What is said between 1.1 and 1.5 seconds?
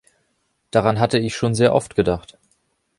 ich